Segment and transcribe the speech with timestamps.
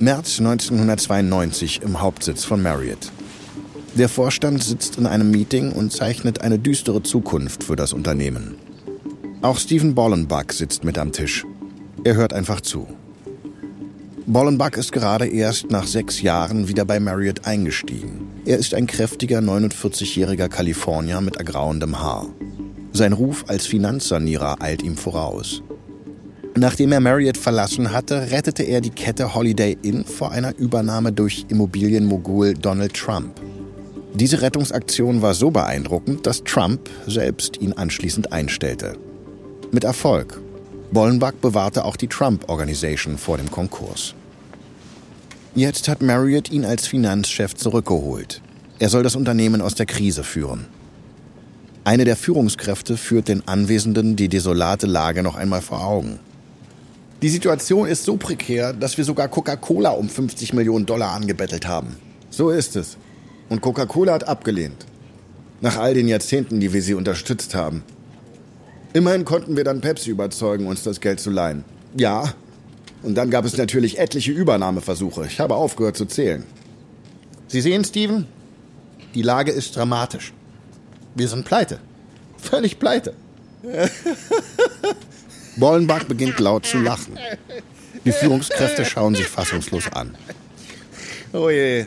[0.00, 3.10] März 1992 im Hauptsitz von Marriott.
[3.96, 8.54] Der Vorstand sitzt in einem Meeting und zeichnet eine düstere Zukunft für das Unternehmen.
[9.42, 11.44] Auch Stephen Bollenbach sitzt mit am Tisch.
[12.04, 12.86] Er hört einfach zu.
[14.24, 18.28] Bollenbach ist gerade erst nach sechs Jahren wieder bei Marriott eingestiegen.
[18.44, 22.26] Er ist ein kräftiger 49-jähriger Kalifornier mit ergrauendem Haar.
[22.92, 25.60] Sein Ruf als Finanzsanierer eilt ihm voraus.
[26.60, 31.46] Nachdem er Marriott verlassen hatte, rettete er die Kette Holiday Inn vor einer Übernahme durch
[31.48, 33.40] Immobilienmogul Donald Trump.
[34.14, 38.96] Diese Rettungsaktion war so beeindruckend, dass Trump selbst ihn anschließend einstellte.
[39.70, 40.40] Mit Erfolg.
[40.90, 44.14] Bollenbach bewahrte auch die Trump Organization vor dem Konkurs.
[45.54, 48.42] Jetzt hat Marriott ihn als Finanzchef zurückgeholt.
[48.80, 50.66] Er soll das Unternehmen aus der Krise führen.
[51.84, 56.18] Eine der Führungskräfte führt den Anwesenden die desolate Lage noch einmal vor Augen.
[57.20, 61.96] Die Situation ist so prekär, dass wir sogar Coca-Cola um 50 Millionen Dollar angebettelt haben.
[62.30, 62.96] So ist es.
[63.48, 64.86] Und Coca-Cola hat abgelehnt.
[65.60, 67.82] Nach all den Jahrzehnten, die wir sie unterstützt haben.
[68.92, 71.64] Immerhin konnten wir dann Pepsi überzeugen, uns das Geld zu leihen.
[71.96, 72.34] Ja.
[73.02, 75.26] Und dann gab es natürlich etliche Übernahmeversuche.
[75.26, 76.44] Ich habe aufgehört zu zählen.
[77.48, 78.28] Sie sehen, Steven,
[79.14, 80.32] die Lage ist dramatisch.
[81.16, 81.80] Wir sind pleite.
[82.36, 83.14] Völlig pleite.
[85.58, 87.18] Bollenbach beginnt laut zu lachen.
[88.04, 90.14] Die Führungskräfte schauen sich fassungslos an.
[91.32, 91.86] Oh je,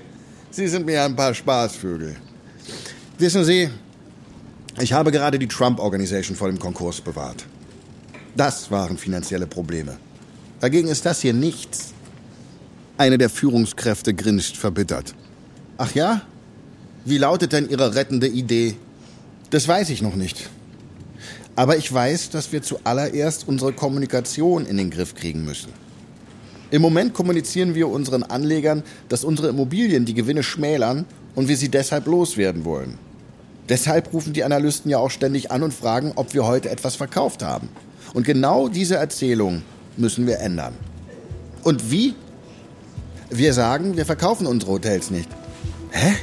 [0.51, 2.15] Sie sind mir ein paar Spaßvögel.
[3.17, 3.69] Wissen Sie,
[4.79, 7.45] ich habe gerade die Trump Organization vor dem Konkurs bewahrt.
[8.35, 9.97] Das waren finanzielle Probleme.
[10.59, 11.93] Dagegen ist das hier nichts.
[12.97, 15.15] Eine der Führungskräfte grinst verbittert.
[15.77, 16.21] Ach ja?
[17.05, 18.75] Wie lautet denn Ihre rettende Idee?
[19.49, 20.49] Das weiß ich noch nicht.
[21.55, 25.73] Aber ich weiß, dass wir zuallererst unsere Kommunikation in den Griff kriegen müssen.
[26.71, 31.69] Im Moment kommunizieren wir unseren Anlegern, dass unsere Immobilien die Gewinne schmälern und wir sie
[31.69, 32.97] deshalb loswerden wollen.
[33.67, 37.43] Deshalb rufen die Analysten ja auch ständig an und fragen, ob wir heute etwas verkauft
[37.43, 37.69] haben.
[38.13, 39.61] Und genau diese Erzählung
[39.97, 40.73] müssen wir ändern.
[41.63, 42.15] Und wie?
[43.29, 45.29] Wir sagen, wir verkaufen unsere Hotels nicht.
[45.91, 46.15] Hä?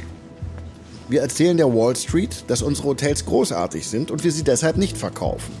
[1.09, 4.95] Wir erzählen der Wall Street, dass unsere Hotels großartig sind und wir sie deshalb nicht
[4.95, 5.51] verkaufen.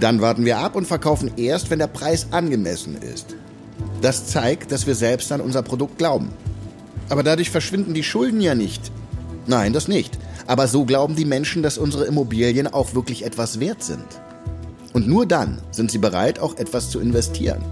[0.00, 3.36] Dann warten wir ab und verkaufen erst, wenn der Preis angemessen ist.
[4.00, 6.30] Das zeigt, dass wir selbst an unser Produkt glauben.
[7.10, 8.90] Aber dadurch verschwinden die Schulden ja nicht.
[9.46, 10.18] Nein, das nicht.
[10.46, 14.06] Aber so glauben die Menschen, dass unsere Immobilien auch wirklich etwas wert sind.
[14.94, 17.62] Und nur dann sind sie bereit, auch etwas zu investieren.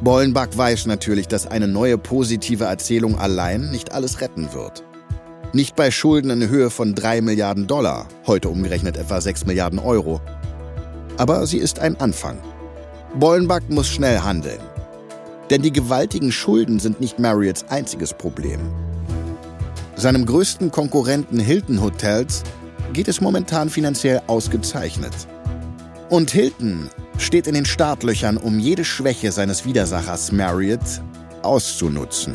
[0.00, 4.82] Bollenbach weiß natürlich, dass eine neue positive Erzählung allein nicht alles retten wird.
[5.54, 10.20] Nicht bei Schulden in Höhe von 3 Milliarden Dollar, heute umgerechnet etwa 6 Milliarden Euro.
[11.16, 12.40] Aber sie ist ein Anfang.
[13.20, 14.58] Bollenbach muss schnell handeln.
[15.50, 18.58] Denn die gewaltigen Schulden sind nicht Marriotts einziges Problem.
[19.94, 22.42] Seinem größten Konkurrenten Hilton Hotels
[22.92, 25.14] geht es momentan finanziell ausgezeichnet.
[26.10, 31.00] Und Hilton steht in den Startlöchern, um jede Schwäche seines Widersachers Marriott
[31.42, 32.34] auszunutzen.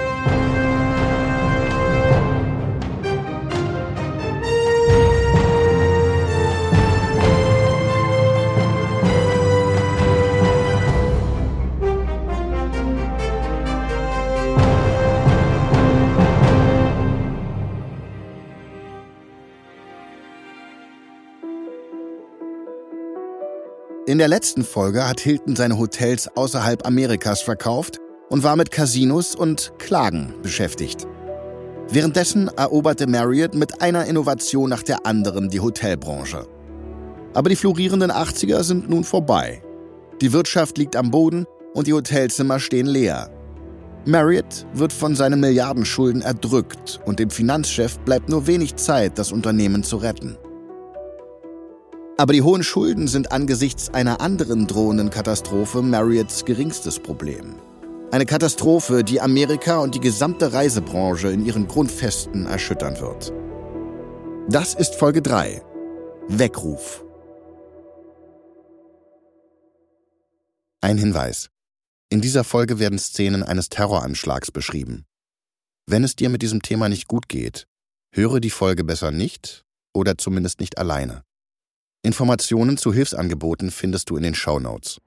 [24.11, 29.35] In der letzten Folge hat Hilton seine Hotels außerhalb Amerikas verkauft und war mit Casinos
[29.35, 31.07] und Klagen beschäftigt.
[31.87, 36.45] Währenddessen eroberte Marriott mit einer Innovation nach der anderen die Hotelbranche.
[37.33, 39.63] Aber die florierenden 80er sind nun vorbei.
[40.19, 43.31] Die Wirtschaft liegt am Boden und die Hotelzimmer stehen leer.
[44.03, 49.83] Marriott wird von seinen Milliardenschulden erdrückt und dem Finanzchef bleibt nur wenig Zeit, das Unternehmen
[49.83, 50.37] zu retten.
[52.17, 57.55] Aber die hohen Schulden sind angesichts einer anderen drohenden Katastrophe Marriotts geringstes Problem.
[58.11, 63.33] Eine Katastrophe, die Amerika und die gesamte Reisebranche in ihren Grundfesten erschüttern wird.
[64.49, 65.61] Das ist Folge 3.
[66.27, 67.05] Weckruf.
[70.81, 71.49] Ein Hinweis.
[72.09, 75.05] In dieser Folge werden Szenen eines Terroranschlags beschrieben.
[75.87, 77.67] Wenn es dir mit diesem Thema nicht gut geht,
[78.13, 81.23] höre die Folge besser nicht oder zumindest nicht alleine.
[82.03, 84.99] Informationen zu Hilfsangeboten findest du in den Show Notes.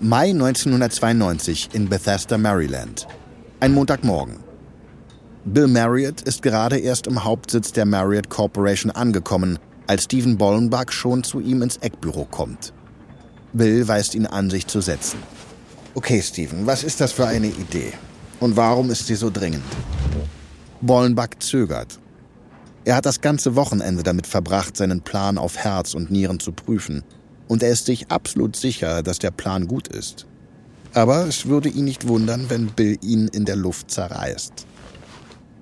[0.00, 3.06] Mai 1992 in Bethesda, Maryland.
[3.60, 4.40] Ein Montagmorgen.
[5.44, 11.22] Bill Marriott ist gerade erst im Hauptsitz der Marriott Corporation angekommen, als Stephen Bollenbach schon
[11.22, 12.72] zu ihm ins Eckbüro kommt.
[13.52, 15.20] Bill weist ihn an, sich zu setzen.
[15.94, 17.92] Okay, Stephen, was ist das für eine Idee?
[18.40, 19.62] Und warum ist sie so dringend?
[20.80, 22.00] Bollenbach zögert.
[22.84, 27.02] Er hat das ganze Wochenende damit verbracht, seinen Plan auf Herz und Nieren zu prüfen.
[27.48, 30.26] Und er ist sich absolut sicher, dass der Plan gut ist.
[30.92, 34.66] Aber es würde ihn nicht wundern, wenn Bill ihn in der Luft zerreißt.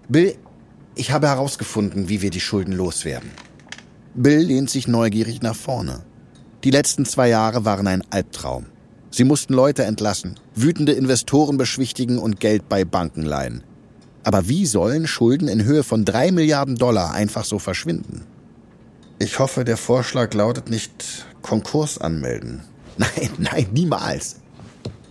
[0.09, 0.37] Bill,
[0.95, 3.31] ich habe herausgefunden, wie wir die Schulden loswerden.
[4.15, 6.03] Bill lehnt sich neugierig nach vorne.
[6.65, 8.67] Die letzten zwei Jahre waren ein Albtraum.
[9.11, 13.63] Sie mussten Leute entlassen, wütende Investoren beschwichtigen und Geld bei Banken leihen.
[14.25, 18.25] Aber wie sollen Schulden in Höhe von drei Milliarden Dollar einfach so verschwinden?
[19.19, 22.63] Ich hoffe, der Vorschlag lautet nicht Konkurs anmelden.
[22.99, 24.37] Nein, nein, niemals.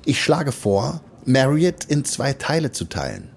[0.05, 3.29] Ich schlage vor, Marriott in zwei Teile zu teilen.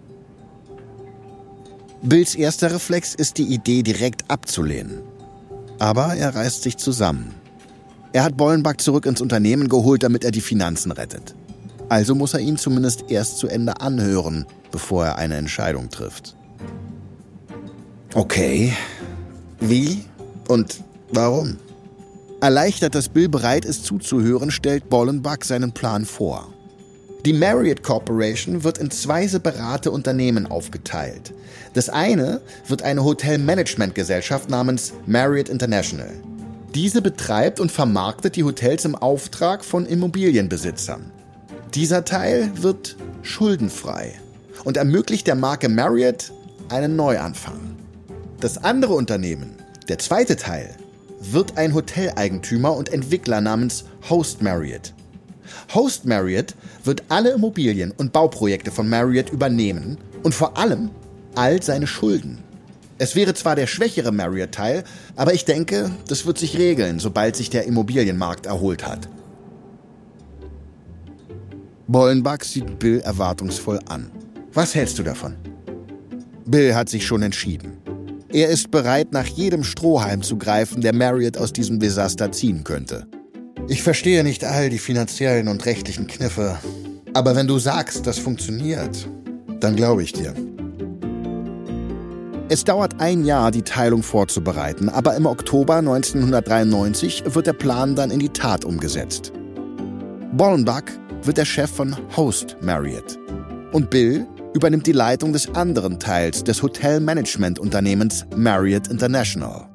[2.02, 5.00] Bills erster Reflex ist die Idee direkt abzulehnen.
[5.78, 7.34] Aber er reißt sich zusammen.
[8.12, 11.34] Er hat Bollenbach zurück ins Unternehmen geholt, damit er die Finanzen rettet.
[11.88, 16.34] Also muss er ihn zumindest erst zu Ende anhören, bevor er eine Entscheidung trifft.
[18.12, 18.72] Okay.
[19.60, 20.04] Wie
[20.48, 20.82] und
[21.12, 21.58] warum?
[22.40, 26.52] Erleichtert, dass Bill bereit ist zuzuhören, stellt Bollenbach seinen Plan vor.
[27.24, 31.32] Die Marriott Corporation wird in zwei separate Unternehmen aufgeteilt.
[31.74, 36.10] Das eine wird eine Hotelmanagementgesellschaft namens Marriott International.
[36.74, 41.12] Diese betreibt und vermarktet die Hotels im Auftrag von Immobilienbesitzern.
[41.74, 44.14] Dieser Teil wird schuldenfrei
[44.64, 46.32] und ermöglicht der Marke Marriott
[46.68, 47.76] einen Neuanfang.
[48.40, 49.54] Das andere Unternehmen,
[49.88, 50.74] der zweite Teil,
[51.20, 54.92] wird ein Hoteleigentümer und Entwickler namens Host Marriott.
[55.74, 60.90] Host Marriott wird alle Immobilien und Bauprojekte von Marriott übernehmen und vor allem
[61.34, 62.38] all seine Schulden.
[62.98, 64.84] Es wäre zwar der schwächere Marriott-Teil,
[65.16, 69.08] aber ich denke, das wird sich regeln, sobald sich der Immobilienmarkt erholt hat.
[71.86, 74.10] Bollenbach sieht Bill erwartungsvoll an.
[74.54, 75.34] Was hältst du davon?
[76.46, 77.78] Bill hat sich schon entschieden.
[78.32, 83.06] Er ist bereit, nach jedem Strohhalm zu greifen, der Marriott aus diesem Desaster ziehen könnte.
[83.68, 86.56] Ich verstehe nicht all die finanziellen und rechtlichen Kniffe.
[87.14, 89.08] Aber wenn du sagst, das funktioniert,
[89.58, 90.32] dann glaube ich dir.
[92.48, 98.12] Es dauert ein Jahr, die Teilung vorzubereiten, aber im Oktober 1993 wird der Plan dann
[98.12, 99.32] in die Tat umgesetzt.
[100.32, 100.82] Bollenbach
[101.22, 103.18] wird der Chef von Host Marriott
[103.72, 109.68] und Bill übernimmt die Leitung des anderen Teils des Hotelmanagement-Unternehmens Marriott International.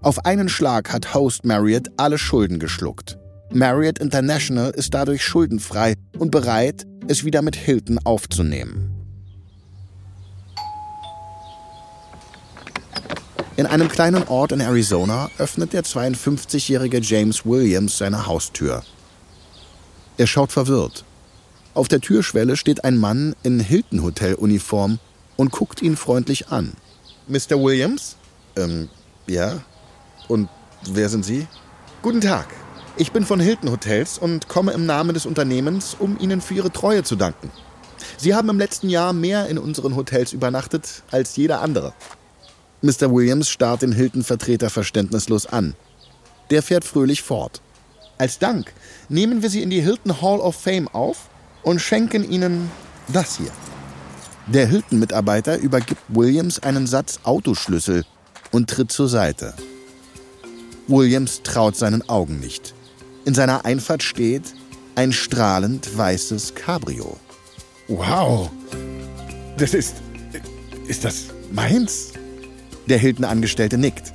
[0.00, 3.18] Auf einen Schlag hat Host Marriott alle Schulden geschluckt.
[3.52, 8.92] Marriott International ist dadurch schuldenfrei und bereit, es wieder mit Hilton aufzunehmen.
[13.56, 18.82] In einem kleinen Ort in Arizona öffnet der 52-jährige James Williams seine Haustür.
[20.16, 21.04] Er schaut verwirrt.
[21.74, 24.98] Auf der Türschwelle steht ein Mann in Hilton-Hotel-Uniform
[25.36, 26.74] und guckt ihn freundlich an.
[27.28, 27.62] Mr.
[27.62, 28.16] Williams?
[28.56, 28.90] Ähm,
[29.26, 29.62] ja.
[30.28, 30.50] Und
[30.90, 31.46] wer sind Sie?
[32.02, 32.48] Guten Tag.
[32.98, 36.70] Ich bin von Hilton Hotels und komme im Namen des Unternehmens, um Ihnen für Ihre
[36.70, 37.50] Treue zu danken.
[38.18, 41.94] Sie haben im letzten Jahr mehr in unseren Hotels übernachtet als jeder andere.
[42.82, 43.10] Mr.
[43.10, 45.74] Williams starrt den Hilton-Vertreter verständnislos an.
[46.50, 47.62] Der fährt fröhlich fort.
[48.18, 48.74] Als Dank
[49.08, 51.30] nehmen wir Sie in die Hilton Hall of Fame auf
[51.62, 52.70] und schenken Ihnen
[53.08, 53.50] das hier.
[54.46, 58.04] Der Hilton-Mitarbeiter übergibt Williams einen Satz Autoschlüssel
[58.50, 59.54] und tritt zur Seite.
[60.88, 62.74] Williams traut seinen Augen nicht.
[63.24, 64.54] In seiner Einfahrt steht
[64.96, 67.16] ein strahlend weißes Cabrio.
[67.88, 68.50] Wow,
[69.56, 69.96] das ist.
[70.88, 72.12] Ist das meins?
[72.88, 74.12] Der Hilton-Angestellte nickt.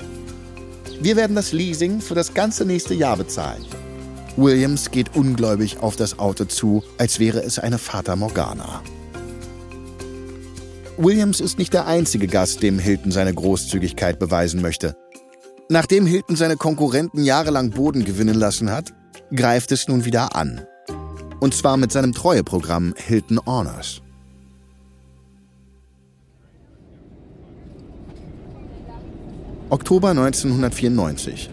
[1.00, 3.66] Wir werden das Leasing für das ganze nächste Jahr bezahlen.
[4.38, 8.84] Williams geht ungläubig auf das Auto zu, als wäre es eine Fata Morgana.
[10.98, 14.96] Williams ist nicht der einzige Gast, dem Hilton seine Großzügigkeit beweisen möchte.
[15.70, 18.94] Nachdem Hilton seine Konkurrenten jahrelang Boden gewinnen lassen hat,
[19.36, 20.62] greift es nun wieder an.
[21.40, 24.02] Und zwar mit seinem Treueprogramm Hilton Honors.
[29.70, 31.50] Oktober 1994.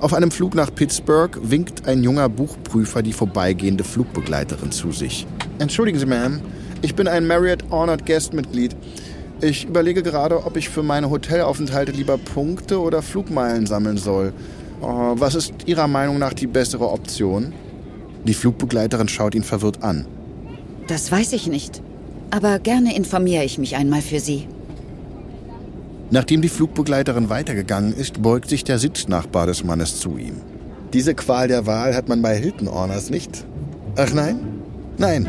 [0.00, 5.26] Auf einem Flug nach Pittsburgh winkt ein junger Buchprüfer die vorbeigehende Flugbegleiterin zu sich.
[5.58, 6.38] Entschuldigen Sie, Ma'am,
[6.82, 8.76] ich bin ein Marriott Honored Guest Mitglied.
[9.40, 14.32] Ich überlege gerade, ob ich für meine Hotelaufenthalte lieber Punkte oder Flugmeilen sammeln soll.
[14.80, 17.52] Oh, was ist Ihrer Meinung nach die bessere Option?
[18.24, 20.06] Die Flugbegleiterin schaut ihn verwirrt an.
[20.86, 21.82] Das weiß ich nicht.
[22.30, 24.46] Aber gerne informiere ich mich einmal für Sie.
[26.10, 30.40] Nachdem die Flugbegleiterin weitergegangen ist, beugt sich der Sitznachbar des Mannes zu ihm.
[30.94, 33.44] Diese Qual der Wahl hat man bei Hilton Orners nicht.
[33.96, 34.40] Ach nein?
[34.96, 35.28] Nein,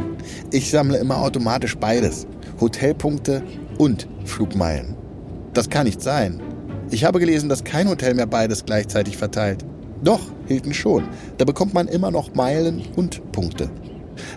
[0.52, 2.28] ich sammle immer automatisch beides.
[2.62, 3.44] Hotelpunkte
[3.78, 4.96] und Flugmeilen.
[5.54, 6.42] Das kann nicht sein.
[6.92, 9.66] Ich habe gelesen, dass kein Hotel mehr beides gleichzeitig verteilt.
[10.02, 11.04] Doch, Hilton schon.
[11.38, 13.70] Da bekommt man immer noch Meilen und Punkte.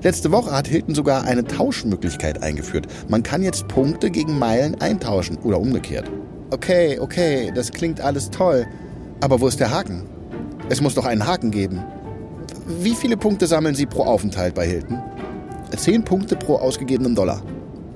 [0.02, 2.88] Letzte Woche hat Hilton sogar eine Tauschmöglichkeit eingeführt.
[3.08, 6.11] Man kann jetzt Punkte gegen Meilen eintauschen oder umgekehrt.
[6.52, 8.66] Okay, okay, das klingt alles toll.
[9.23, 10.06] Aber wo ist der Haken?
[10.68, 11.82] Es muss doch einen Haken geben.
[12.66, 15.02] Wie viele Punkte sammeln Sie pro Aufenthalt bei Hilton?
[15.75, 17.42] Zehn Punkte pro ausgegebenen Dollar.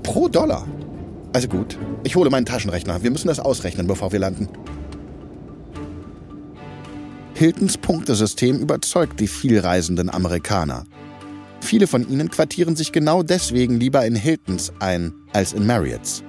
[0.02, 0.66] Pro Dollar?
[1.34, 3.02] Also gut, ich hole meinen Taschenrechner.
[3.02, 4.48] Wir müssen das ausrechnen, bevor wir landen.
[7.34, 10.84] Hiltons Punktesystem überzeugt die vielreisenden Amerikaner.
[11.60, 16.22] Viele von ihnen quartieren sich genau deswegen lieber in Hiltons ein als in Marriotts.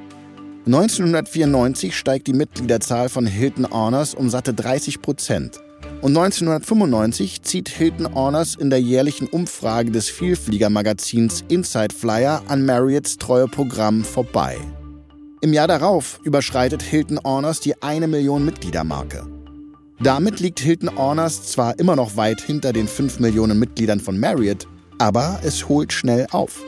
[0.68, 5.62] 1994 steigt die Mitgliederzahl von Hilton Honors um satte 30 Prozent.
[6.02, 13.16] Und 1995 zieht Hilton Honors in der jährlichen Umfrage des Vielfliegermagazins Inside Flyer an Marriotts
[13.16, 14.58] treue Programm vorbei.
[15.40, 19.26] Im Jahr darauf überschreitet Hilton Honors die eine Million Mitgliedermarke.
[20.02, 24.68] Damit liegt Hilton Honors zwar immer noch weit hinter den 5 Millionen Mitgliedern von Marriott,
[25.00, 26.62] aber es holt schnell auf.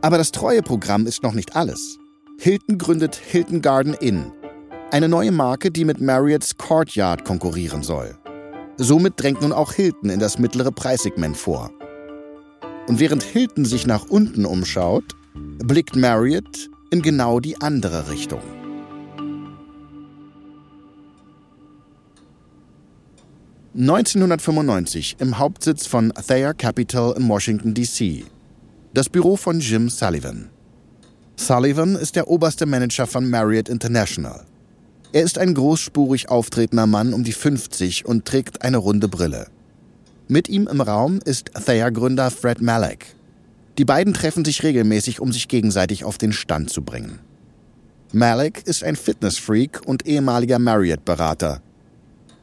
[0.00, 1.98] Aber das Treueprogramm ist noch nicht alles.
[2.38, 4.30] Hilton gründet Hilton Garden Inn,
[4.90, 8.16] eine neue Marke, die mit Marriotts Courtyard konkurrieren soll.
[8.76, 11.70] Somit drängt nun auch Hilton in das mittlere Preissegment vor.
[12.86, 18.42] Und während Hilton sich nach unten umschaut, blickt Marriott in genau die andere Richtung.
[23.74, 28.24] 1995 im Hauptsitz von Thayer Capital in Washington, D.C.
[28.94, 30.50] Das Büro von Jim Sullivan.
[31.36, 34.44] Sullivan ist der oberste Manager von Marriott International.
[35.12, 39.46] Er ist ein großspurig auftretender Mann um die 50 und trägt eine runde Brille.
[40.28, 43.14] Mit ihm im Raum ist Thayer-Gründer Fred Malek.
[43.78, 47.20] Die beiden treffen sich regelmäßig, um sich gegenseitig auf den Stand zu bringen.
[48.12, 51.60] Malek ist ein Fitnessfreak und ehemaliger Marriott-Berater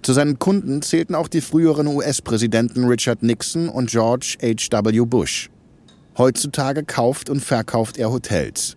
[0.03, 5.05] zu seinen Kunden zählten auch die früheren US-Präsidenten Richard Nixon und George H.W.
[5.05, 5.49] Bush.
[6.17, 8.75] Heutzutage kauft und verkauft er Hotels.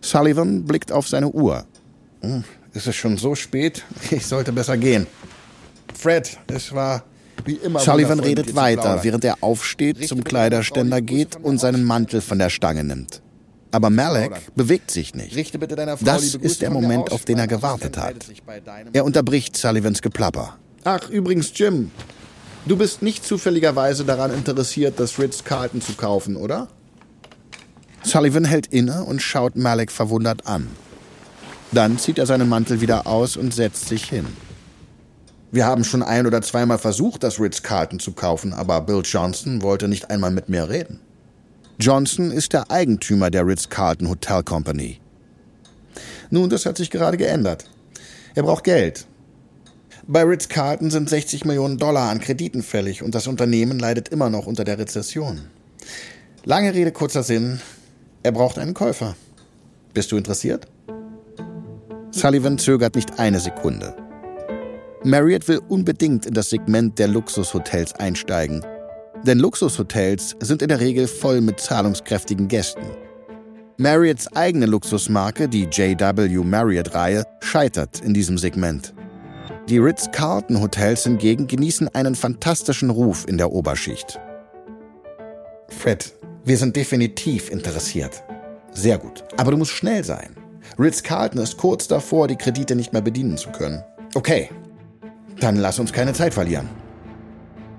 [0.00, 1.64] Sullivan blickt auf seine Uhr.
[2.22, 3.84] Hm, ist es schon so spät?
[4.10, 5.06] Ich sollte besser gehen.
[5.94, 7.04] Fred, es war
[7.44, 7.80] wie immer.
[7.80, 12.84] Sullivan redet weiter, während er aufsteht, zum Kleiderständer geht und seinen Mantel von der Stange
[12.84, 13.22] nimmt.
[13.72, 15.36] Aber Malek bewegt sich nicht.
[16.00, 18.16] Das ist der Moment, auf den er gewartet hat.
[18.92, 20.56] Er unterbricht Sullivans Geplapper.
[20.84, 21.90] Ach, übrigens, Jim,
[22.66, 26.68] du bist nicht zufälligerweise daran interessiert, das Ritz-Carlton zu kaufen, oder?
[28.02, 30.68] Sullivan hält inne und schaut Malek verwundert an.
[31.72, 34.26] Dann zieht er seinen Mantel wieder aus und setzt sich hin.
[35.52, 39.88] Wir haben schon ein oder zweimal versucht, das Ritz-Carlton zu kaufen, aber Bill Johnson wollte
[39.88, 41.00] nicht einmal mit mir reden.
[41.78, 45.00] Johnson ist der Eigentümer der Ritz-Carlton Hotel Company.
[46.30, 47.64] Nun, das hat sich gerade geändert.
[48.34, 49.06] Er braucht Geld.
[50.06, 54.46] Bei Ritz-Carlton sind 60 Millionen Dollar an Krediten fällig und das Unternehmen leidet immer noch
[54.46, 55.42] unter der Rezession.
[56.44, 57.60] Lange Rede, kurzer Sinn.
[58.22, 59.14] Er braucht einen Käufer.
[59.94, 60.66] Bist du interessiert?
[62.10, 63.96] Sullivan zögert nicht eine Sekunde.
[65.04, 68.64] Marriott will unbedingt in das Segment der Luxushotels einsteigen
[69.26, 72.84] denn Luxushotels sind in der Regel voll mit zahlungskräftigen Gästen.
[73.76, 78.94] Marriotts eigene Luxusmarke, die JW Marriott-Reihe, scheitert in diesem Segment.
[79.68, 84.18] Die Ritz-Carlton-Hotels hingegen genießen einen fantastischen Ruf in der Oberschicht.
[85.68, 86.12] Fred,
[86.44, 88.22] wir sind definitiv interessiert.
[88.72, 89.24] Sehr gut.
[89.36, 90.34] Aber du musst schnell sein.
[90.78, 93.82] Ritz-Carlton ist kurz davor, die Kredite nicht mehr bedienen zu können.
[94.14, 94.50] Okay.
[95.40, 96.68] Dann lass uns keine Zeit verlieren.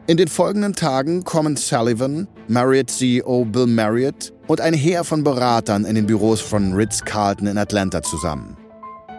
[0.07, 5.85] In den folgenden Tagen kommen Sullivan, Marriott CEO Bill Marriott und ein Heer von Beratern
[5.85, 8.57] in den Büros von Ritz-Carlton in Atlanta zusammen.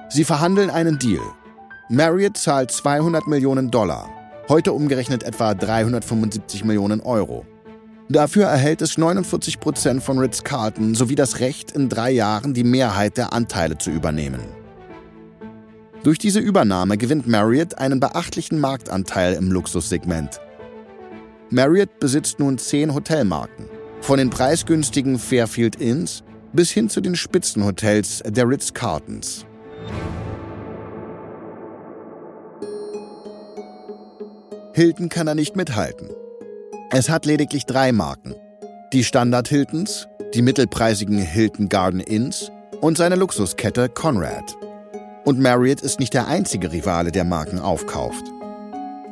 [0.09, 1.23] Sie verhandeln einen Deal.
[1.89, 4.11] Marriott zahlt 200 Millionen Dollar,
[4.49, 7.47] heute umgerechnet etwa 375 Millionen Euro.
[8.13, 13.17] Dafür erhält es 49 Prozent von Ritz-Carlton sowie das Recht, in drei Jahren die Mehrheit
[13.17, 14.41] der Anteile zu übernehmen.
[16.03, 20.41] Durch diese Übernahme gewinnt Marriott einen beachtlichen Marktanteil im Luxussegment–
[21.53, 23.67] Marriott besitzt nun zehn Hotelmarken.
[24.01, 29.45] Von den preisgünstigen Fairfield Inns bis hin zu den Spitzenhotels der Ritz-Carltons.
[34.73, 36.09] Hilton kann er nicht mithalten.
[36.95, 38.35] Es hat lediglich drei Marken.
[38.93, 44.55] Die Standard Hiltons, die mittelpreisigen Hilton Garden Inns und seine Luxuskette Conrad.
[45.25, 48.27] Und Marriott ist nicht der einzige Rivale, der Marken aufkauft.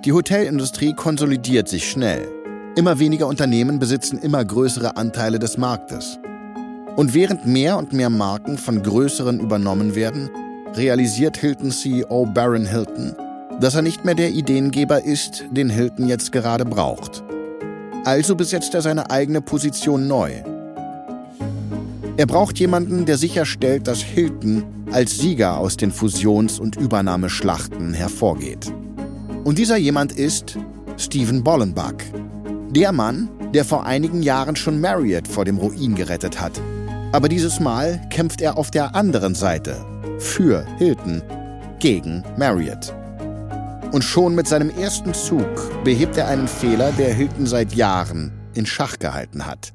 [0.04, 2.28] Die Hotelindustrie konsolidiert sich schnell.
[2.76, 6.18] Immer weniger Unternehmen besitzen immer größere Anteile des Marktes.
[6.96, 10.28] Und während mehr und mehr Marken von größeren übernommen werden,
[10.74, 13.16] realisiert Hilton CEO Baron Hilton,
[13.58, 17.24] dass er nicht mehr der Ideengeber ist, den Hilton jetzt gerade braucht.
[18.04, 20.32] Also besetzt er seine eigene Position neu.
[22.16, 28.72] Er braucht jemanden, der sicherstellt, dass Hilton als Sieger aus den Fusions- und Übernahmeschlachten hervorgeht.
[29.44, 30.58] Und dieser jemand ist
[30.96, 31.94] Stephen Bollenbach.
[32.70, 36.52] Der Mann, der vor einigen Jahren schon Marriott vor dem Ruin gerettet hat.
[37.12, 39.76] Aber dieses Mal kämpft er auf der anderen Seite,
[40.18, 41.22] für Hilton,
[41.78, 42.94] gegen Marriott.
[43.92, 48.64] Und schon mit seinem ersten Zug behebt er einen Fehler, der Hilton seit Jahren in
[48.64, 49.72] Schach gehalten hat.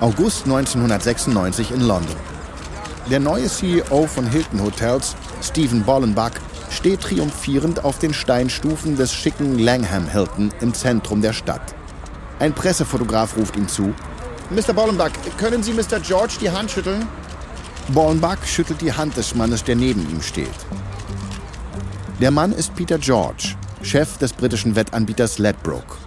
[0.00, 2.14] August 1996 in London.
[3.10, 6.32] Der neue CEO von Hilton Hotels, Stephen Bollenbach,
[6.76, 11.74] steht triumphierend auf den Steinstufen des schicken Langham Hilton im Zentrum der Stadt.
[12.38, 13.94] Ein Pressefotograf ruft ihm zu.
[14.50, 14.74] Mr.
[14.74, 15.98] Bollenbach, können Sie Mr.
[16.00, 17.06] George die Hand schütteln?
[17.88, 20.48] Bollenbach schüttelt die Hand des Mannes, der neben ihm steht.
[22.20, 25.98] Der Mann ist Peter George, Chef des britischen Wettanbieters Ledbrook,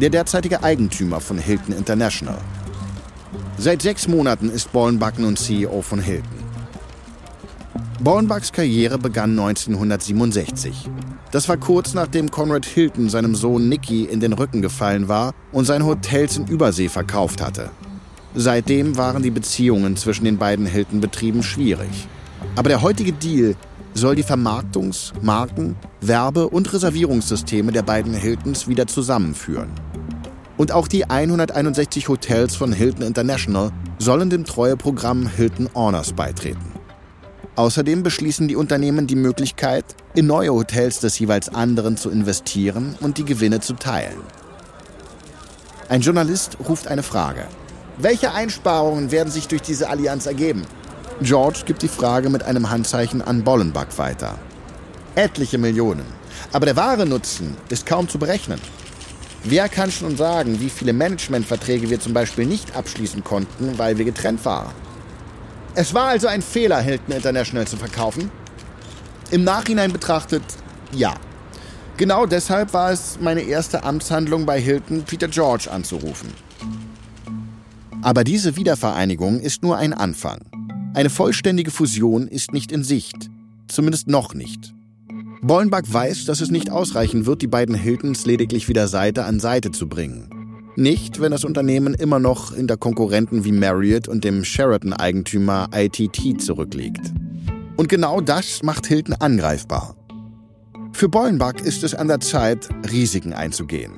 [0.00, 2.38] der derzeitige Eigentümer von Hilton International.
[3.58, 6.35] Seit sechs Monaten ist Bollenbach nun CEO von Hilton.
[8.00, 10.90] Bornbachs Karriere begann 1967.
[11.30, 15.64] Das war kurz nachdem Conrad Hilton seinem Sohn Nicky in den Rücken gefallen war und
[15.64, 17.70] sein Hotels in Übersee verkauft hatte.
[18.34, 22.06] Seitdem waren die Beziehungen zwischen den beiden Hilton-Betrieben schwierig.
[22.54, 23.56] Aber der heutige Deal
[23.94, 29.70] soll die Vermarktungs-, Marken-, Werbe- und Reservierungssysteme der beiden Hiltons wieder zusammenführen.
[30.58, 36.75] Und auch die 161 Hotels von Hilton International sollen dem Treueprogramm Hilton Honors beitreten.
[37.56, 43.16] Außerdem beschließen die Unternehmen die Möglichkeit, in neue Hotels des jeweils anderen zu investieren und
[43.16, 44.20] die Gewinne zu teilen.
[45.88, 47.46] Ein Journalist ruft eine Frage.
[47.96, 50.66] Welche Einsparungen werden sich durch diese Allianz ergeben?
[51.22, 54.36] George gibt die Frage mit einem Handzeichen an Bollenbach weiter.
[55.14, 56.04] Etliche Millionen.
[56.52, 58.60] Aber der wahre Nutzen ist kaum zu berechnen.
[59.44, 64.04] Wer kann schon sagen, wie viele Managementverträge wir zum Beispiel nicht abschließen konnten, weil wir
[64.04, 64.85] getrennt waren?
[65.78, 68.30] Es war also ein Fehler, Hilton International zu verkaufen?
[69.30, 70.42] Im Nachhinein betrachtet,
[70.92, 71.14] ja.
[71.98, 76.30] Genau deshalb war es meine erste Amtshandlung bei Hilton, Peter George anzurufen.
[78.00, 80.38] Aber diese Wiedervereinigung ist nur ein Anfang.
[80.94, 83.28] Eine vollständige Fusion ist nicht in Sicht.
[83.68, 84.72] Zumindest noch nicht.
[85.42, 89.72] Bollenbach weiß, dass es nicht ausreichen wird, die beiden Hiltons lediglich wieder Seite an Seite
[89.72, 90.35] zu bringen.
[90.78, 96.42] Nicht, wenn das Unternehmen immer noch in der Konkurrenten wie Marriott und dem Sheraton-Eigentümer ITT
[96.42, 97.14] zurückliegt.
[97.78, 99.96] Und genau das macht Hilton angreifbar.
[100.92, 103.92] Für Bollenbach ist es an der Zeit, Risiken einzugehen.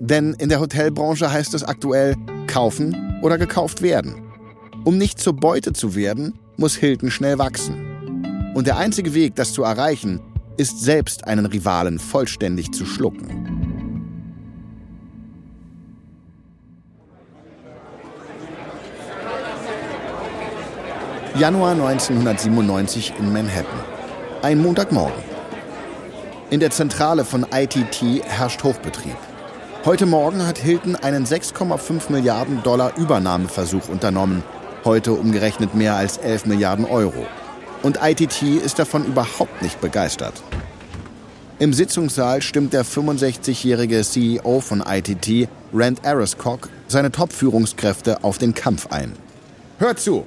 [0.00, 2.16] Denn in der Hotelbranche heißt es aktuell
[2.48, 4.26] kaufen oder gekauft werden.
[4.84, 8.52] Um nicht zur Beute zu werden, muss Hilton schnell wachsen.
[8.54, 10.20] Und der einzige Weg, das zu erreichen,
[10.56, 13.65] ist selbst einen Rivalen vollständig zu schlucken.
[21.38, 23.78] Januar 1997 in Manhattan.
[24.40, 25.22] Ein Montagmorgen.
[26.48, 29.16] In der Zentrale von ITT herrscht Hochbetrieb.
[29.84, 34.44] Heute Morgen hat Hilton einen 6,5 Milliarden Dollar Übernahmeversuch unternommen.
[34.86, 37.26] Heute umgerechnet mehr als 11 Milliarden Euro.
[37.82, 40.42] Und ITT ist davon überhaupt nicht begeistert.
[41.58, 48.86] Im Sitzungssaal stimmt der 65-jährige CEO von ITT, Rand Ariscock, seine Top-Führungskräfte auf den Kampf
[48.86, 49.12] ein.
[49.78, 50.24] Hört zu,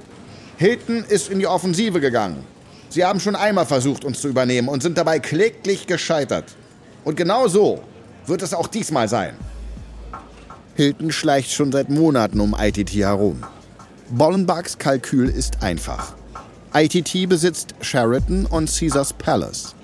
[0.60, 2.44] Hilton ist in die Offensive gegangen.
[2.90, 6.54] Sie haben schon einmal versucht, uns zu übernehmen und sind dabei kläglich gescheitert.
[7.02, 7.82] Und genau so
[8.26, 9.32] wird es auch diesmal sein.
[10.76, 13.42] Hilton schleicht schon seit Monaten um ITT herum.
[14.10, 16.14] Bollenbachs Kalkül ist einfach.
[16.74, 19.74] ITT besitzt Sheraton und Caesars Palace.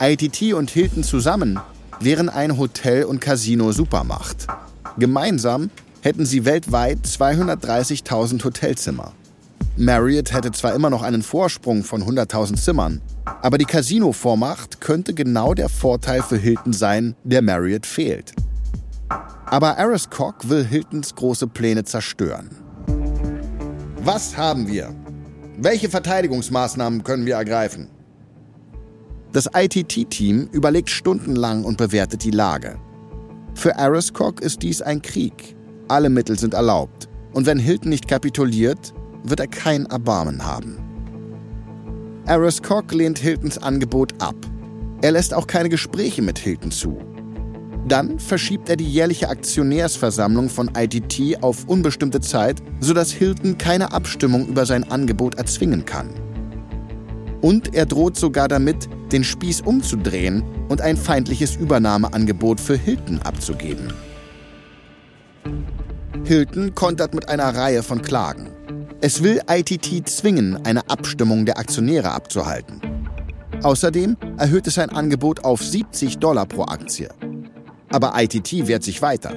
[0.00, 1.60] ITT und Hilton zusammen
[2.00, 4.46] wären ein Hotel- und Casino-Supermacht.
[4.96, 5.68] Gemeinsam
[6.00, 9.12] hätten sie weltweit 230.000 Hotelzimmer.
[9.76, 13.00] Marriott hätte zwar immer noch einen Vorsprung von 100.000 Zimmern,
[13.40, 18.32] aber die Casino-Vormacht könnte genau der Vorteil für Hilton sein, der Marriott fehlt.
[19.46, 22.50] Aber Aris Cock will Hiltons große Pläne zerstören.
[24.04, 24.94] Was haben wir?
[25.56, 27.88] Welche Verteidigungsmaßnahmen können wir ergreifen?
[29.32, 32.78] Das ITT-Team überlegt stundenlang und bewertet die Lage.
[33.54, 35.56] Für Ariscock ist dies ein Krieg.
[35.88, 37.08] Alle Mittel sind erlaubt.
[37.32, 38.92] Und wenn Hilton nicht kapituliert,
[39.24, 40.78] wird er kein Erbarmen haben.
[42.26, 44.36] Ariscock lehnt Hiltons Angebot ab.
[45.00, 46.98] Er lässt auch keine Gespräche mit Hilton zu.
[47.88, 54.46] Dann verschiebt er die jährliche Aktionärsversammlung von ITT auf unbestimmte Zeit, sodass Hilton keine Abstimmung
[54.46, 56.10] über sein Angebot erzwingen kann.
[57.40, 63.92] Und er droht sogar damit, den Spieß umzudrehen und ein feindliches Übernahmeangebot für Hilton abzugeben.
[66.24, 68.51] Hilton kontert mit einer Reihe von Klagen.
[69.04, 72.80] Es will ITT zwingen, eine Abstimmung der Aktionäre abzuhalten.
[73.64, 77.08] Außerdem erhöht es sein Angebot auf 70 Dollar pro Aktie.
[77.90, 79.32] Aber ITT wehrt sich weiter.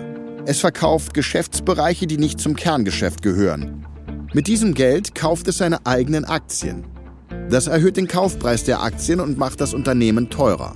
[0.46, 3.88] Es verkauft Geschäftsbereiche, die nicht zum Kerngeschäft gehören.
[4.36, 6.86] Mit diesem Geld kauft es seine eigenen Aktien.
[7.50, 10.76] Das erhöht den Kaufpreis der Aktien und macht das Unternehmen teurer.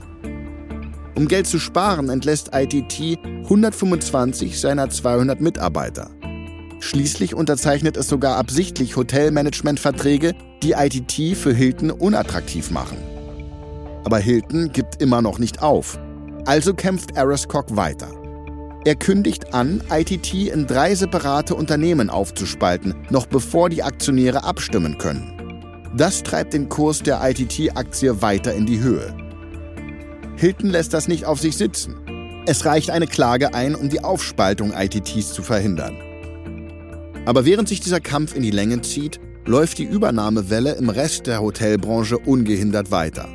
[1.16, 6.10] Um Geld zu sparen, entlässt ITT 125 seiner 200 Mitarbeiter.
[6.80, 12.98] Schließlich unterzeichnet es sogar absichtlich Hotelmanagementverträge, die ITT für Hilton unattraktiv machen.
[14.06, 16.00] Aber Hilton gibt immer noch nicht auf
[16.46, 18.10] also kämpft Arascock weiter.
[18.86, 25.92] Er kündigt an, ITT in drei separate Unternehmen aufzuspalten, noch bevor die Aktionäre abstimmen können.
[25.96, 29.16] Das treibt den Kurs der ITT-Aktie weiter in die Höhe.
[30.38, 31.98] Hilton lässt das nicht auf sich sitzen.
[32.48, 35.98] Es reicht eine Klage ein, um die Aufspaltung ITTs zu verhindern.
[37.30, 41.42] Aber während sich dieser Kampf in die Länge zieht, läuft die Übernahmewelle im Rest der
[41.42, 43.30] Hotelbranche ungehindert weiter.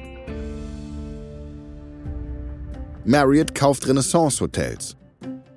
[3.04, 4.96] Marriott kauft Renaissance Hotels.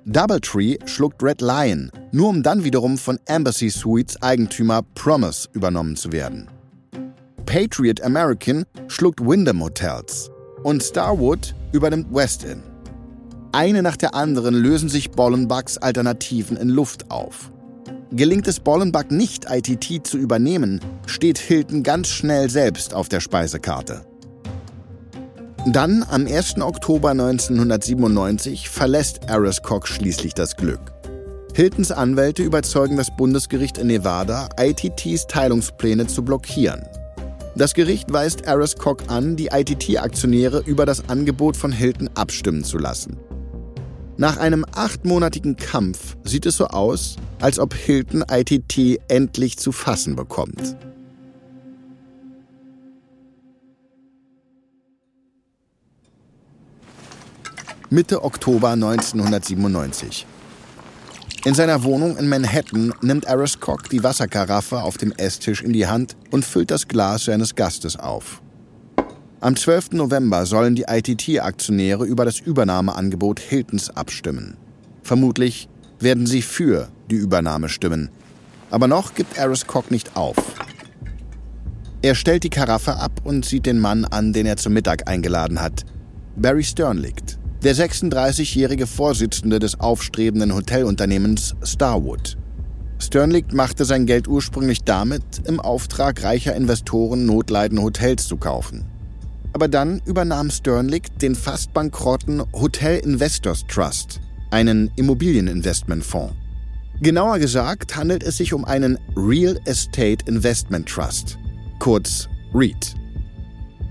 [0.04, 6.12] Doubletree schluckt Red Lion, nur um dann wiederum von Embassy Suites Eigentümer Promise übernommen zu
[6.12, 6.48] werden.
[7.44, 10.30] Patriot American schluckt Wyndham Hotels
[10.62, 12.62] und Starwood übernimmt Westin.
[13.50, 17.50] Eine nach der anderen lösen sich Bollenbugs Alternativen in Luft auf.
[18.10, 24.06] Gelingt es Bollenbug nicht, ITT zu übernehmen, steht Hilton ganz schnell selbst auf der Speisekarte.
[25.66, 26.62] Dann, am 1.
[26.62, 30.80] Oktober 1997, verlässt Ariscock schließlich das Glück.
[31.52, 36.86] Hiltons Anwälte überzeugen das Bundesgericht in Nevada, ITTs Teilungspläne zu blockieren.
[37.56, 43.18] Das Gericht weist Ariscock an, die ITT-Aktionäre über das Angebot von Hilton abstimmen zu lassen.
[44.16, 50.16] Nach einem achtmonatigen Kampf sieht es so aus, als ob Hilton ITT endlich zu fassen
[50.16, 50.76] bekommt.
[57.90, 60.26] Mitte Oktober 1997.
[61.44, 66.16] In seiner Wohnung in Manhattan nimmt Ariscock die Wasserkaraffe auf dem Esstisch in die Hand
[66.30, 68.42] und füllt das Glas seines Gastes auf.
[69.40, 69.92] Am 12.
[69.92, 74.56] November sollen die ITT-Aktionäre über das Übernahmeangebot Hiltons abstimmen.
[75.02, 75.68] Vermutlich
[76.00, 78.10] werden sie für die Übernahme stimmen.
[78.70, 80.36] Aber noch gibt Ariscock nicht auf.
[82.00, 85.60] Er stellt die Karaffe ab und sieht den Mann an, den er zum Mittag eingeladen
[85.60, 85.84] hat.
[86.36, 87.38] Barry Stern liegt.
[87.64, 92.36] Der 36-jährige Vorsitzende des aufstrebenden Hotelunternehmens Starwood.
[93.00, 98.84] Sternlicht machte sein Geld ursprünglich damit, im Auftrag reicher Investoren notleidende Hotels zu kaufen.
[99.52, 106.34] Aber dann übernahm Sternlicht den fast bankrotten Hotel Investors Trust, einen Immobilieninvestmentfonds.
[107.00, 111.38] Genauer gesagt handelt es sich um einen Real Estate Investment Trust,
[111.78, 112.96] kurz REIT.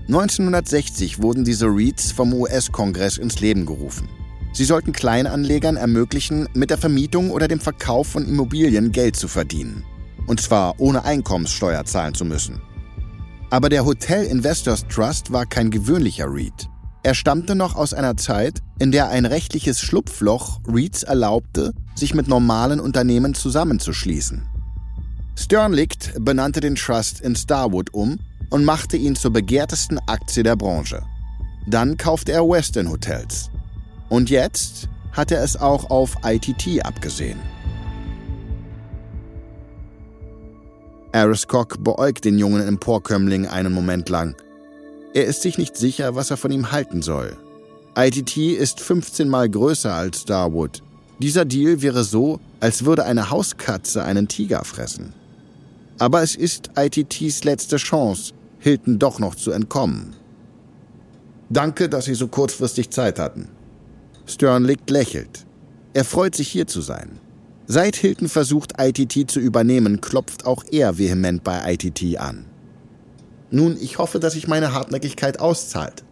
[0.08, 4.10] 1960 wurden diese REITs vom US-Kongress ins Leben gerufen.
[4.52, 9.84] Sie sollten Kleinanlegern ermöglichen, mit der Vermietung oder dem Verkauf von Immobilien Geld zu verdienen.
[10.26, 12.60] Und zwar ohne Einkommenssteuer zahlen zu müssen.
[13.48, 16.68] Aber der Hotel Investors Trust war kein gewöhnlicher REIT.
[17.08, 22.28] Er stammte noch aus einer Zeit, in der ein rechtliches Schlupfloch REITs erlaubte, sich mit
[22.28, 24.46] normalen Unternehmen zusammenzuschließen.
[25.34, 28.18] Sternlicht benannte den Trust in Starwood um
[28.50, 31.02] und machte ihn zur begehrtesten Aktie der Branche.
[31.66, 33.48] Dann kaufte er Westin Hotels.
[34.10, 37.40] Und jetzt hat er es auch auf ITT abgesehen.
[41.12, 44.36] Ariscock beäugt den jungen Emporkömmling einen Moment lang.
[45.18, 47.36] Er ist sich nicht sicher, was er von ihm halten soll.
[47.96, 50.80] ITT ist 15 Mal größer als Starwood.
[51.18, 55.12] Dieser Deal wäre so, als würde eine Hauskatze einen Tiger fressen.
[55.98, 60.14] Aber es ist ITTs letzte Chance, Hilton doch noch zu entkommen.
[61.50, 63.48] Danke, dass Sie so kurzfristig Zeit hatten.
[64.24, 65.46] Sternlicht lächelt.
[65.94, 67.18] Er freut sich hier zu sein.
[67.66, 72.47] Seit Hilton versucht, ITT zu übernehmen, klopft auch er vehement bei ITT an.
[73.50, 76.04] Nun, ich hoffe, dass sich meine Hartnäckigkeit auszahlt.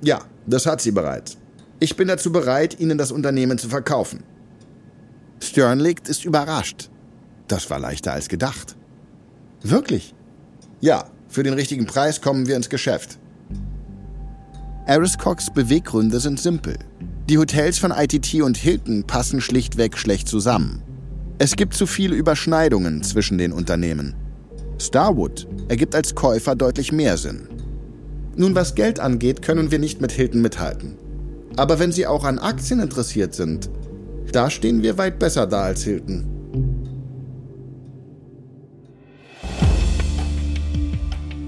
[0.00, 1.36] Ja, das hat sie bereits.
[1.80, 4.22] Ich bin dazu bereit, Ihnen das Unternehmen zu verkaufen.
[5.40, 6.90] Sternlicht ist überrascht.
[7.46, 8.76] Das war leichter als gedacht.
[9.62, 10.14] Wirklich?
[10.80, 13.18] Ja, für den richtigen Preis kommen wir ins Geschäft.
[14.86, 16.78] Ariscox Beweggründe sind simpel.
[17.28, 20.82] Die Hotels von ITT und Hilton passen schlichtweg schlecht zusammen.
[21.38, 24.14] Es gibt zu viele Überschneidungen zwischen den Unternehmen.
[24.78, 27.48] Starwood ergibt als Käufer deutlich mehr Sinn.
[28.36, 30.96] Nun, was Geld angeht, können wir nicht mit Hilton mithalten.
[31.56, 33.68] Aber wenn Sie auch an Aktien interessiert sind,
[34.32, 36.24] da stehen wir weit besser da als Hilton.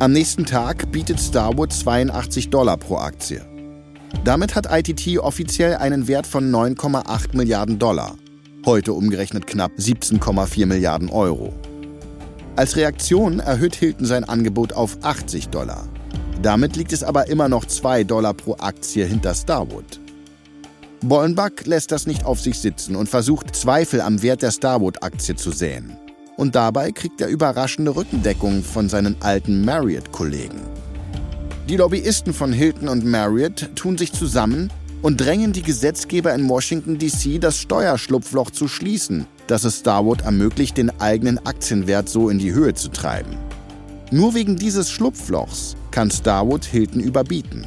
[0.00, 3.42] Am nächsten Tag bietet Starwood 82 Dollar pro Aktie.
[4.24, 8.16] Damit hat ITT offiziell einen Wert von 9,8 Milliarden Dollar,
[8.66, 11.52] heute umgerechnet knapp 17,4 Milliarden Euro.
[12.60, 15.88] Als Reaktion erhöht Hilton sein Angebot auf 80 Dollar.
[16.42, 19.98] Damit liegt es aber immer noch 2 Dollar pro Aktie hinter Starwood.
[21.00, 25.52] Bollenbach lässt das nicht auf sich sitzen und versucht Zweifel am Wert der Starwood-Aktie zu
[25.52, 25.96] säen
[26.36, 30.60] und dabei kriegt er überraschende Rückendeckung von seinen alten Marriott-Kollegen.
[31.66, 34.70] Die Lobbyisten von Hilton und Marriott tun sich zusammen
[35.00, 40.76] und drängen die Gesetzgeber in Washington, D.C., das Steuerschlupfloch zu schließen, das es Starwood ermöglicht,
[40.76, 43.36] den eigenen Aktienwert so in die Höhe zu treiben.
[44.12, 47.66] Nur wegen dieses Schlupflochs kann Starwood Hilton überbieten.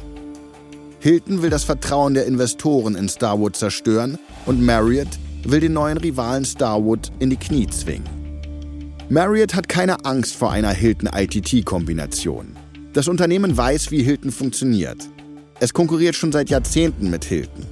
[1.00, 5.08] Hilton will das Vertrauen der Investoren in Starwood zerstören und Marriott
[5.42, 8.08] will den neuen Rivalen Starwood in die Knie zwingen.
[9.10, 12.56] Marriott hat keine Angst vor einer Hilton-ITT-Kombination.
[12.94, 15.06] Das Unternehmen weiß, wie Hilton funktioniert.
[15.60, 17.66] Es konkurriert schon seit Jahrzehnten mit Hilton.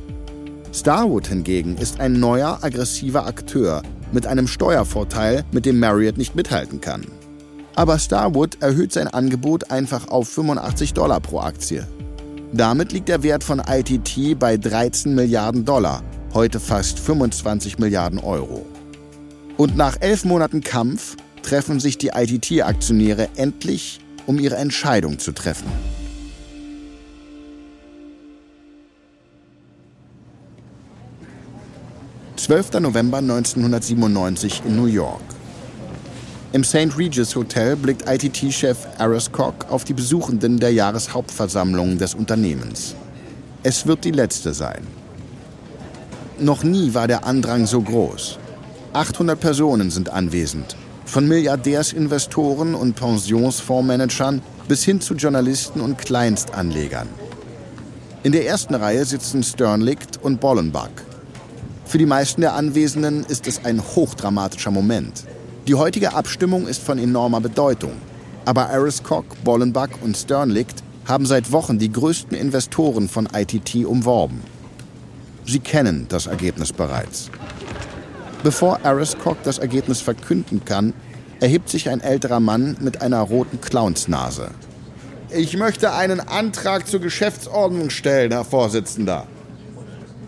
[0.74, 6.80] Starwood hingegen ist ein neuer, aggressiver Akteur mit einem Steuervorteil, mit dem Marriott nicht mithalten
[6.80, 7.06] kann.
[7.74, 11.86] Aber Starwood erhöht sein Angebot einfach auf 85 Dollar pro Aktie.
[12.52, 16.02] Damit liegt der Wert von ITT bei 13 Milliarden Dollar,
[16.34, 18.66] heute fast 25 Milliarden Euro.
[19.56, 25.66] Und nach elf Monaten Kampf treffen sich die ITT-Aktionäre endlich, um ihre Entscheidung zu treffen.
[32.42, 32.80] »12.
[32.80, 35.22] November 1997 in New York.
[36.52, 36.98] Im St.
[36.98, 42.96] Regis Hotel blickt ITT-Chef Aris Koch auf die Besuchenden der Jahreshauptversammlung des Unternehmens.
[43.62, 44.84] Es wird die letzte sein.
[46.40, 48.40] Noch nie war der Andrang so groß.
[48.92, 50.74] 800 Personen sind anwesend.
[51.04, 57.06] Von Milliardärsinvestoren und Pensionsfondsmanagern bis hin zu Journalisten und Kleinstanlegern.
[58.24, 60.90] In der ersten Reihe sitzen Sternlicht und Bollenbach.
[61.84, 65.24] Für die meisten der Anwesenden ist es ein hochdramatischer Moment.
[65.66, 67.92] Die heutige Abstimmung ist von enormer Bedeutung.
[68.44, 74.42] Aber Ariscock, Bollenbach und Sternlicht haben seit Wochen die größten Investoren von ITT umworben.
[75.44, 77.30] Sie kennen das Ergebnis bereits.
[78.42, 80.94] Bevor Ariscock das Ergebnis verkünden kann,
[81.40, 84.50] erhebt sich ein älterer Mann mit einer roten Clownsnase.
[85.30, 89.26] Ich möchte einen Antrag zur Geschäftsordnung stellen, Herr Vorsitzender.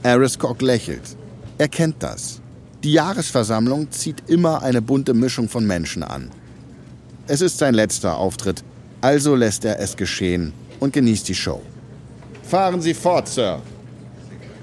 [0.02, 1.16] Ariscock lächelt.
[1.58, 2.40] Er kennt das.
[2.82, 6.30] Die Jahresversammlung zieht immer eine bunte Mischung von Menschen an.
[7.26, 8.62] Es ist sein letzter Auftritt,
[9.00, 11.62] also lässt er es geschehen und genießt die Show.
[12.42, 13.62] Fahren Sie fort, Sir,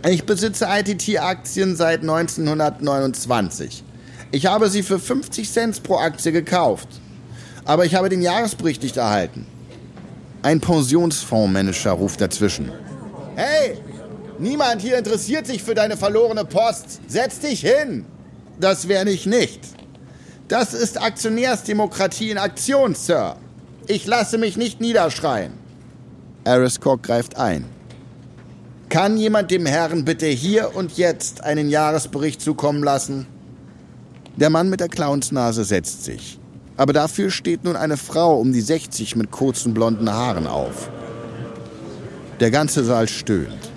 [0.07, 3.83] ich besitze ITT-Aktien seit 1929.
[4.31, 6.87] Ich habe sie für 50 Cent pro Aktie gekauft.
[7.65, 9.45] Aber ich habe den Jahresbericht nicht erhalten.
[10.41, 12.71] Ein Pensionsfondsmanager ruft dazwischen.
[13.35, 13.77] Hey,
[14.41, 16.99] niemand hier interessiert sich für deine verlorene Post.
[17.07, 18.05] Setz dich hin.
[18.59, 19.61] Das werde ich nicht.
[20.47, 23.37] Das ist Aktionärsdemokratie in Aktion, Sir.
[23.87, 25.53] Ich lasse mich nicht niederschreien.
[26.43, 27.65] Ariscock greift ein.
[28.89, 33.27] Kann jemand dem Herrn bitte hier und jetzt einen Jahresbericht zukommen lassen?
[34.35, 36.37] Der Mann mit der Clownsnase setzt sich.
[36.77, 40.89] Aber dafür steht nun eine Frau um die 60 mit kurzen blonden Haaren auf.
[42.41, 43.70] Der ganze Saal stöhnt.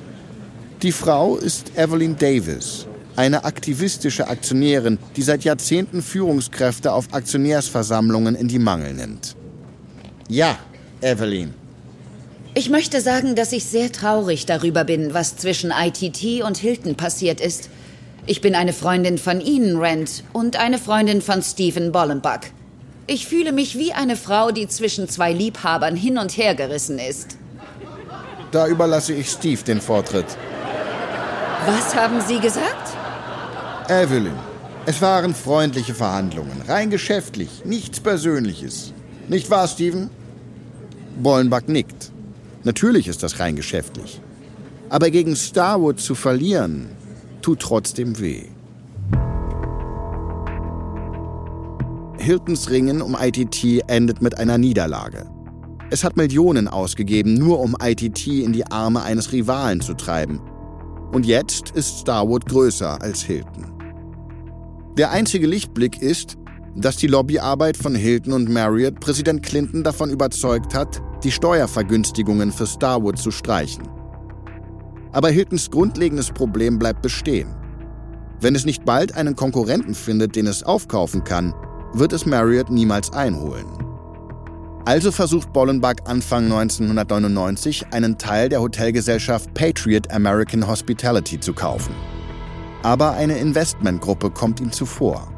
[0.84, 8.48] Die Frau ist Evelyn Davis, eine aktivistische Aktionärin, die seit Jahrzehnten Führungskräfte auf Aktionärsversammlungen in
[8.48, 9.34] die Mangel nimmt.
[10.28, 10.58] Ja,
[11.00, 11.54] Evelyn,
[12.52, 17.40] ich möchte sagen, dass ich sehr traurig darüber bin, was zwischen ITT und Hilton passiert
[17.40, 17.70] ist.
[18.26, 22.40] Ich bin eine Freundin von Ihnen, Rand, und eine Freundin von Stephen Bollenbach.
[23.06, 27.38] Ich fühle mich wie eine Frau, die zwischen zwei Liebhabern hin und her gerissen ist.
[28.50, 30.26] Da überlasse ich Steve den Vortritt.
[31.66, 32.94] Was haben Sie gesagt?
[33.88, 34.34] Evelyn,
[34.84, 38.92] es waren freundliche Verhandlungen, rein geschäftlich, nichts Persönliches.
[39.28, 40.10] Nicht wahr, Steven?
[41.22, 42.12] Bollenbach nickt.
[42.64, 44.20] Natürlich ist das rein geschäftlich.
[44.90, 46.90] Aber gegen Starwood zu verlieren,
[47.40, 48.44] tut trotzdem weh.
[52.18, 55.30] Hiltons Ringen um ITT endet mit einer Niederlage.
[55.90, 60.40] Es hat Millionen ausgegeben, nur um ITT in die Arme eines Rivalen zu treiben.
[61.14, 63.72] Und jetzt ist Starwood größer als Hilton.
[64.98, 66.36] Der einzige Lichtblick ist,
[66.74, 72.66] dass die Lobbyarbeit von Hilton und Marriott Präsident Clinton davon überzeugt hat, die Steuervergünstigungen für
[72.66, 73.88] Starwood zu streichen.
[75.12, 77.54] Aber Hiltons grundlegendes Problem bleibt bestehen.
[78.40, 81.54] Wenn es nicht bald einen Konkurrenten findet, den es aufkaufen kann,
[81.92, 83.83] wird es Marriott niemals einholen.
[84.86, 91.94] Also versucht Bollenbach Anfang 1999 einen Teil der Hotelgesellschaft Patriot American Hospitality zu kaufen.
[92.82, 95.32] Aber eine Investmentgruppe kommt ihm zuvor.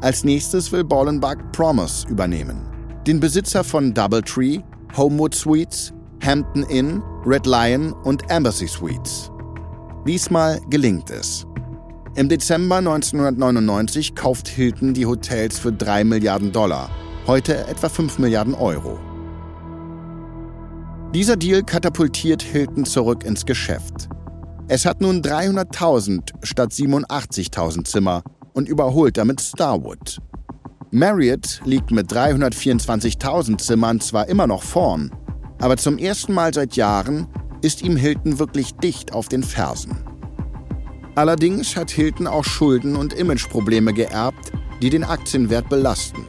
[0.00, 2.70] Als nächstes will Bollenbach Promise übernehmen,
[3.06, 4.60] den Besitzer von Doubletree,
[4.96, 5.92] Homewood Suites,
[6.24, 9.30] Hampton Inn, Red Lion und Embassy Suites.
[10.06, 11.44] Diesmal gelingt es.
[12.14, 16.88] Im Dezember 1999 kauft Hilton die Hotels für 3 Milliarden Dollar,
[17.26, 18.98] heute etwa 5 Milliarden Euro.
[21.14, 24.08] Dieser Deal katapultiert Hilton zurück ins Geschäft.
[24.68, 30.18] Es hat nun 300.000 statt 87.000 Zimmer und überholt damit Starwood.
[30.90, 35.10] Marriott liegt mit 324.000 Zimmern zwar immer noch vorn,
[35.60, 37.26] aber zum ersten Mal seit Jahren
[37.62, 39.96] ist ihm Hilton wirklich dicht auf den Fersen.
[41.14, 46.26] Allerdings hat Hilton auch Schulden und Imageprobleme geerbt, die den Aktienwert belasten.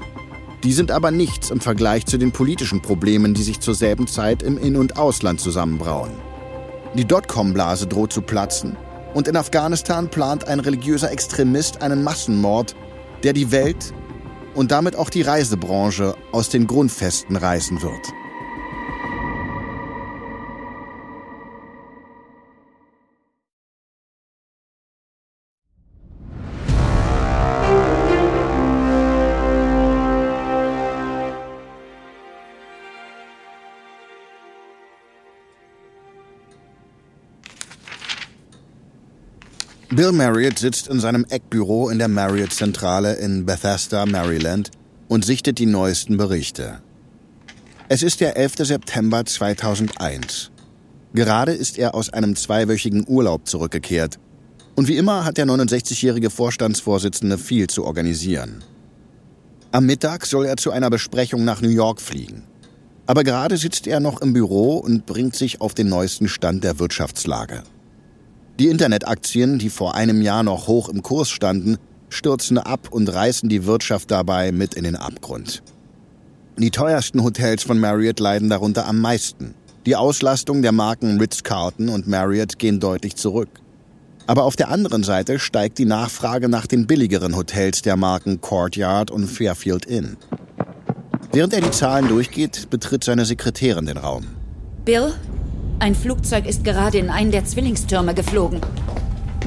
[0.66, 4.42] Die sind aber nichts im Vergleich zu den politischen Problemen, die sich zur selben Zeit
[4.42, 6.10] im In- und Ausland zusammenbrauen.
[6.96, 8.76] Die Dotcom-Blase droht zu platzen
[9.14, 12.76] und in Afghanistan plant ein religiöser Extremist einen Massenmord,
[13.22, 13.94] der die Welt
[14.56, 18.25] und damit auch die Reisebranche aus den Grundfesten reißen wird.
[39.96, 44.70] Bill Marriott sitzt in seinem Eckbüro in der Marriott-Zentrale in Bethesda, Maryland
[45.08, 46.82] und sichtet die neuesten Berichte.
[47.88, 48.56] Es ist der 11.
[48.58, 50.52] September 2001.
[51.14, 54.20] Gerade ist er aus einem zweiwöchigen Urlaub zurückgekehrt.
[54.76, 58.66] Und wie immer hat der 69-jährige Vorstandsvorsitzende viel zu organisieren.
[59.72, 62.44] Am Mittag soll er zu einer Besprechung nach New York fliegen.
[63.08, 66.80] Aber gerade sitzt er noch im Büro und bringt sich auf den neuesten Stand der
[66.80, 67.64] Wirtschaftslage.
[68.60, 73.50] Die Internetaktien, die vor einem Jahr noch hoch im Kurs standen, stürzen ab und reißen
[73.50, 75.62] die Wirtschaft dabei mit in den Abgrund.
[76.58, 79.56] Die teuersten Hotels von Marriott leiden darunter am meisten.
[79.86, 83.50] Die Auslastung der Marken Ritz-Carlton und Marriott gehen deutlich zurück.
[84.26, 89.12] Aber auf der anderen Seite steigt die Nachfrage nach den billigeren Hotels der Marken Courtyard
[89.12, 90.16] und Fairfield Inn.
[91.34, 94.26] Während er die Zahlen durchgeht, betritt seine Sekretärin den Raum.
[94.86, 95.14] Bill,
[95.80, 98.62] ein Flugzeug ist gerade in einen der Zwillingstürme geflogen.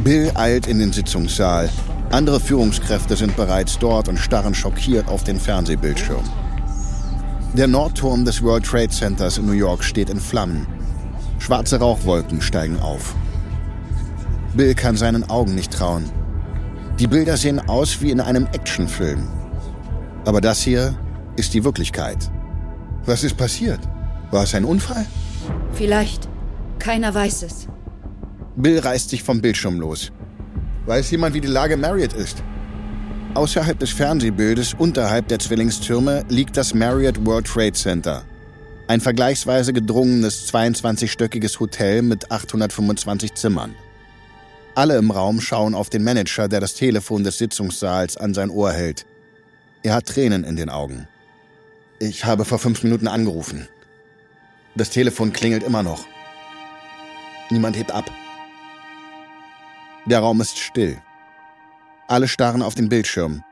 [0.05, 1.69] Bill eilt in den Sitzungssaal.
[2.11, 6.25] Andere Führungskräfte sind bereits dort und starren schockiert auf den Fernsehbildschirm.
[7.55, 10.67] Der Nordturm des World Trade Centers in New York steht in Flammen.
[11.39, 13.15] Schwarze Rauchwolken steigen auf.
[14.55, 16.05] Bill kann seinen Augen nicht trauen.
[16.99, 19.27] Die Bilder sehen aus wie in einem Actionfilm.
[20.25, 20.95] Aber das hier
[21.37, 22.31] ist die Wirklichkeit.
[23.07, 23.81] Was ist passiert?
[24.31, 25.07] War es ein Unfall?
[25.73, 26.29] Vielleicht.
[26.79, 27.69] Keiner weiß es.
[28.57, 30.11] Bill reißt sich vom Bildschirm los.
[30.87, 32.43] Weiß jemand, wie die Lage Marriott ist?
[33.35, 38.25] Außerhalb des Fernsehbildes, unterhalb der Zwillingstürme, liegt das Marriott World Trade Center.
[38.89, 43.75] Ein vergleichsweise gedrungenes 22-stöckiges Hotel mit 825 Zimmern.
[44.75, 48.73] Alle im Raum schauen auf den Manager, der das Telefon des Sitzungssaals an sein Ohr
[48.73, 49.07] hält.
[49.83, 51.07] Er hat Tränen in den Augen.
[51.99, 53.69] Ich habe vor fünf Minuten angerufen.
[54.79, 56.07] Das Telefon klingelt immer noch.
[57.51, 58.09] Niemand hebt ab.
[60.07, 61.03] Der Raum ist still.
[62.07, 63.43] Alle starren auf den Bildschirm.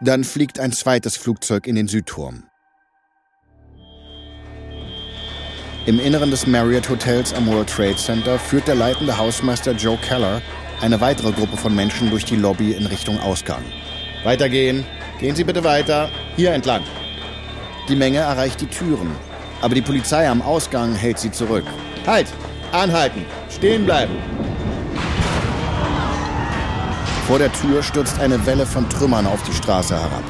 [0.00, 2.44] Dann fliegt ein zweites Flugzeug in den Südturm.
[5.86, 10.40] Im Inneren des Marriott Hotels am World Trade Center führt der leitende Hausmeister Joe Keller
[10.80, 13.64] eine weitere Gruppe von Menschen durch die Lobby in Richtung Ausgang.
[14.22, 14.84] Weitergehen.
[15.18, 16.08] Gehen Sie bitte weiter.
[16.36, 16.84] Hier entlang.
[17.88, 19.16] Die Menge erreicht die Türen,
[19.62, 21.64] aber die Polizei am Ausgang hält sie zurück.
[22.06, 22.26] Halt!
[22.72, 23.24] Anhalten!
[23.50, 24.14] Stehen bleiben!
[27.26, 30.22] Vor der Tür stürzt eine Welle von Trümmern auf die Straße herab.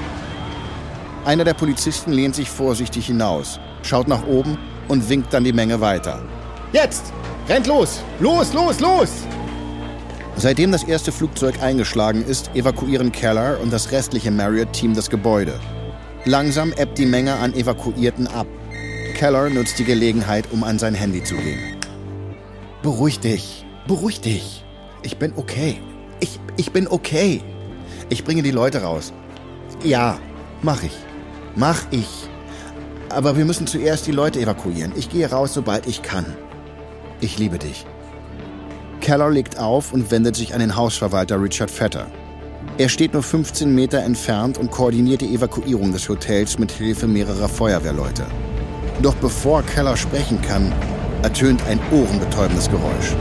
[1.27, 4.57] Einer der Polizisten lehnt sich vorsichtig hinaus, schaut nach oben
[4.89, 6.23] und winkt dann die Menge weiter.
[6.73, 7.13] Jetzt!
[7.49, 8.01] Rennt los!
[8.21, 9.11] Los, los, los!
[10.37, 15.59] Seitdem das erste Flugzeug eingeschlagen ist, evakuieren Keller und das restliche Marriott-Team das Gebäude.
[16.25, 18.47] Langsam ebbt die Menge an Evakuierten ab.
[19.17, 21.79] Keller nutzt die Gelegenheit, um an sein Handy zu gehen.
[22.83, 24.63] Beruhig dich, beruhig dich.
[25.03, 25.81] Ich bin okay.
[26.21, 27.41] Ich, ich bin okay.
[28.11, 29.15] Ich bringe die Leute raus.
[29.83, 30.19] Ja,
[30.61, 30.93] mach ich.
[31.55, 32.29] Mach ich.
[33.09, 34.93] Aber wir müssen zuerst die Leute evakuieren.
[34.97, 36.27] Ich gehe raus, sobald ich kann.
[37.23, 37.87] Ich liebe dich.
[39.01, 42.07] Keller legt auf und wendet sich an den Hausverwalter Richard Vetter.
[42.77, 47.49] Er steht nur 15 Meter entfernt und koordiniert die Evakuierung des Hotels mit Hilfe mehrerer
[47.49, 48.27] Feuerwehrleute.
[49.03, 50.73] Doch bevor Keller sprechen kann,
[51.23, 53.15] ertönt ein ohrenbetäubendes Geräusch.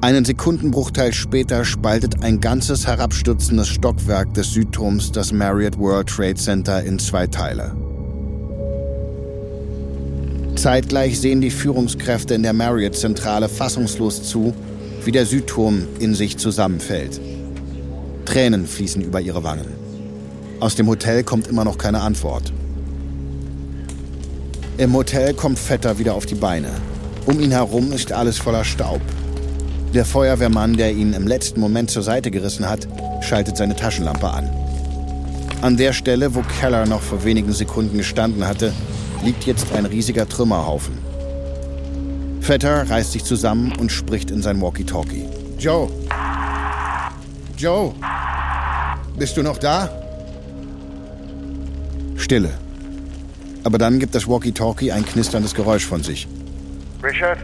[0.00, 6.82] Einen Sekundenbruchteil später spaltet ein ganzes herabstürzendes Stockwerk des Südturms das Marriott World Trade Center
[6.84, 7.74] in zwei Teile.
[10.54, 14.54] Zeitgleich sehen die Führungskräfte in der Marriott-Zentrale fassungslos zu,
[15.04, 17.20] wie der Südturm in sich zusammenfällt.
[18.24, 19.85] Tränen fließen über ihre Wangen.
[20.58, 22.50] Aus dem Hotel kommt immer noch keine Antwort.
[24.78, 26.70] Im Hotel kommt Vetter wieder auf die Beine.
[27.26, 29.02] Um ihn herum ist alles voller Staub.
[29.92, 32.88] Der Feuerwehrmann, der ihn im letzten Moment zur Seite gerissen hat,
[33.20, 34.48] schaltet seine Taschenlampe an.
[35.60, 38.72] An der Stelle, wo Keller noch vor wenigen Sekunden gestanden hatte,
[39.24, 40.96] liegt jetzt ein riesiger Trümmerhaufen.
[42.40, 45.26] Vetter reißt sich zusammen und spricht in sein Walkie-Talkie.
[45.58, 45.90] Joe!
[47.58, 47.92] Joe!
[49.18, 50.05] Bist du noch da?
[52.26, 52.50] Stille.
[53.62, 56.26] Aber dann gibt das Walkie-Talkie ein knisterndes Geräusch von sich.
[57.00, 57.38] Richard?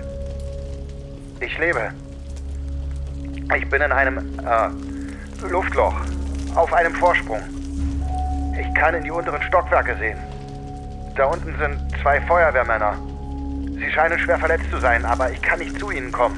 [1.41, 1.93] Ich lebe.
[3.57, 5.95] Ich bin in einem äh, Luftloch.
[6.57, 7.39] Auf einem Vorsprung.
[8.61, 10.19] Ich kann in die unteren Stockwerke sehen.
[11.17, 12.99] Da unten sind zwei Feuerwehrmänner.
[13.77, 16.37] Sie scheinen schwer verletzt zu sein, aber ich kann nicht zu ihnen kommen.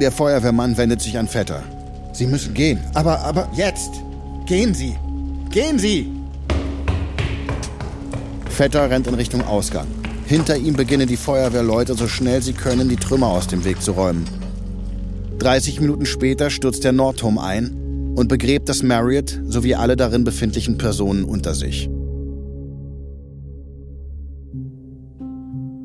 [0.00, 1.62] Der Feuerwehrmann wendet sich an Vetter.
[2.12, 2.80] Sie müssen gehen.
[2.94, 3.92] Aber, aber jetzt!
[4.46, 4.96] Gehen Sie!
[5.50, 6.21] Gehen Sie!
[8.52, 9.86] Vetter rennt in Richtung Ausgang.
[10.26, 13.92] Hinter ihm beginnen die Feuerwehrleute so schnell sie können, die Trümmer aus dem Weg zu
[13.92, 14.24] räumen.
[15.38, 20.76] 30 Minuten später stürzt der Nordturm ein und begräbt das Marriott sowie alle darin befindlichen
[20.76, 21.88] Personen unter sich.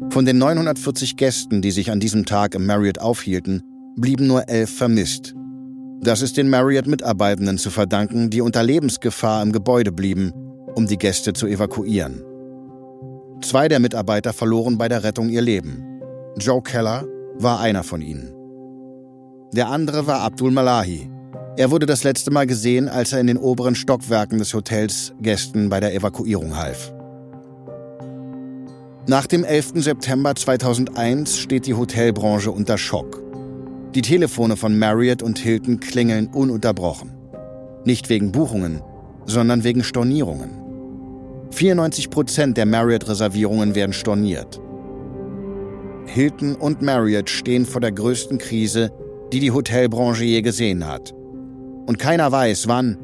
[0.09, 3.61] Von den 940 Gästen, die sich an diesem Tag im Marriott aufhielten,
[3.95, 5.33] blieben nur elf vermisst.
[6.01, 10.31] Das ist den Marriott-Mitarbeitenden zu verdanken, die unter Lebensgefahr im Gebäude blieben,
[10.75, 12.23] um die Gäste zu evakuieren.
[13.41, 16.01] Zwei der Mitarbeiter verloren bei der Rettung ihr Leben.
[16.37, 17.05] Joe Keller
[17.37, 18.33] war einer von ihnen.
[19.53, 21.09] Der andere war Abdul Malahi.
[21.55, 25.69] Er wurde das letzte Mal gesehen, als er in den oberen Stockwerken des Hotels Gästen
[25.69, 26.93] bei der Evakuierung half.
[29.07, 29.73] Nach dem 11.
[29.75, 33.23] September 2001 steht die Hotelbranche unter Schock.
[33.95, 37.13] Die Telefone von Marriott und Hilton klingeln ununterbrochen.
[37.85, 38.81] Nicht wegen Buchungen,
[39.25, 40.66] sondern wegen Stornierungen.
[41.51, 44.59] 94 Prozent der Marriott-Reservierungen werden storniert.
[46.05, 48.91] Hilton und Marriott stehen vor der größten Krise,
[49.33, 51.13] die die Hotelbranche je gesehen hat.
[51.85, 52.97] Und keiner weiß, wann,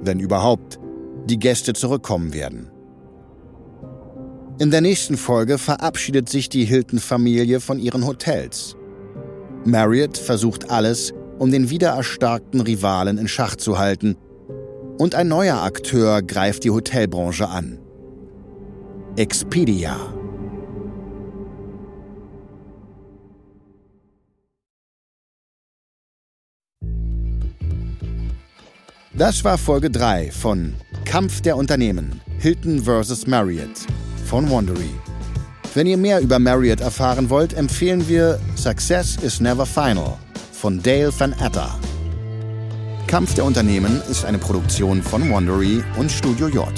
[0.00, 0.78] wenn überhaupt,
[1.26, 2.70] die Gäste zurückkommen werden.
[4.58, 8.74] In der nächsten Folge verabschiedet sich die Hilton-Familie von ihren Hotels.
[9.64, 14.16] Marriott versucht alles, um den wiedererstarkten Rivalen in Schach zu halten.
[14.98, 17.78] Und ein neuer Akteur greift die Hotelbranche an.
[19.16, 19.96] Expedia.
[29.14, 30.74] Das war Folge 3 von
[31.06, 33.26] Kampf der Unternehmen Hilton vs.
[33.26, 33.70] Marriott
[34.26, 34.90] von Wandery.
[35.72, 40.18] Wenn ihr mehr über Marriott erfahren wollt, empfehlen wir Success is Never Final
[40.52, 41.78] von Dale van Atta.
[43.06, 46.68] Kampf der Unternehmen ist eine Produktion von Wandery und Studio J.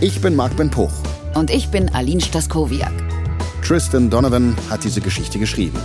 [0.00, 0.90] Ich bin Marc Ben Puch.
[1.34, 2.92] Und ich bin Aline Staskowiak.
[3.66, 5.78] Tristan Donovan hat diese Geschichte geschrieben.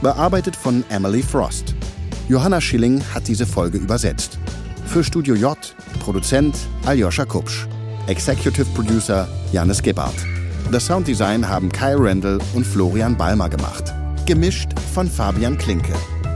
[0.00, 1.74] Bearbeitet von Emily Frost.
[2.28, 4.38] Johanna Schilling hat diese Folge übersetzt.
[4.86, 5.58] Für Studio J
[6.00, 7.66] Produzent Aljoscha Kupsch.
[8.06, 10.14] Executive Producer Janis Gebhardt.
[10.70, 13.92] Das Sounddesign haben Kyle Randall und Florian Balmer gemacht.
[14.26, 15.94] Gemischt von Fabian Klinke.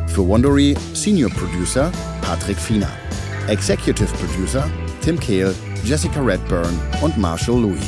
[0.09, 1.91] Für Wondery Senior Producer
[2.21, 2.91] Patrick Fiener.
[3.49, 4.69] Executive Producer
[5.01, 5.55] Tim Kehl,
[5.85, 7.81] Jessica Redburn und Marshall Louis.